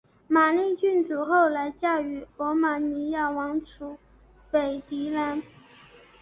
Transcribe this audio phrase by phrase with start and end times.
[0.27, 3.99] 玛丽郡主后来嫁予罗马尼亚王储
[4.47, 5.43] 斐迪南。